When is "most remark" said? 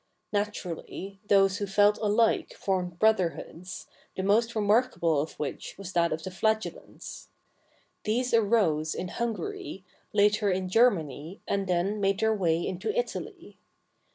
4.23-4.93